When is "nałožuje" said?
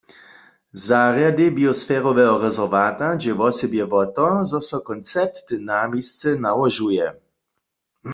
6.45-7.05